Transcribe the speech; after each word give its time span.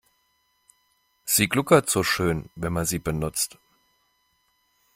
Sie 1.25 1.47
gluckert 1.47 1.87
so 1.87 2.01
schön, 2.01 2.49
wenn 2.55 2.73
man 2.73 2.87
sie 2.87 2.97
benutzt. 2.97 3.59